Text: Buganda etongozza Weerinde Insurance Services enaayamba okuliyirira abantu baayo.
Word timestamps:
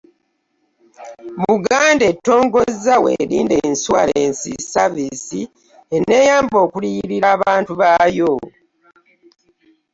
Buganda 1.43 2.03
etongozza 2.11 2.93
Weerinde 3.03 3.55
Insurance 3.69 4.43
Services 4.71 5.41
enaayamba 5.95 6.57
okuliyirira 6.65 7.27
abantu 7.35 7.71
baayo. 7.81 8.33